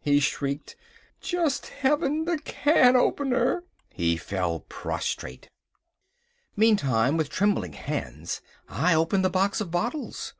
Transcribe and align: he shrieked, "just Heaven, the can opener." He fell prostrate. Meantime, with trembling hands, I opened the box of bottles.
he 0.00 0.18
shrieked, 0.18 0.76
"just 1.20 1.66
Heaven, 1.66 2.24
the 2.24 2.38
can 2.38 2.96
opener." 2.96 3.64
He 3.92 4.16
fell 4.16 4.60
prostrate. 4.60 5.50
Meantime, 6.56 7.18
with 7.18 7.28
trembling 7.28 7.74
hands, 7.74 8.40
I 8.66 8.94
opened 8.94 9.26
the 9.26 9.28
box 9.28 9.60
of 9.60 9.70
bottles. 9.70 10.32